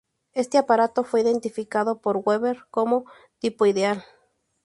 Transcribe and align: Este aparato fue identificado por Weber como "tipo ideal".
Este 0.33 0.57
aparato 0.57 1.03
fue 1.03 1.21
identificado 1.21 1.99
por 2.01 2.23
Weber 2.25 2.65
como 2.71 3.05
"tipo 3.37 3.67
ideal". 3.67 4.03